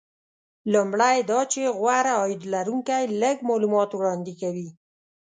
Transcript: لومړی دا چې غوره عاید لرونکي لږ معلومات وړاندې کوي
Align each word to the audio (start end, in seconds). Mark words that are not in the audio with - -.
لومړی 0.73 1.17
دا 1.31 1.39
چې 1.51 1.61
غوره 1.77 2.13
عاید 2.19 2.41
لرونکي 2.53 3.01
لږ 3.21 3.37
معلومات 3.49 3.89
وړاندې 3.93 4.33
کوي 4.41 4.67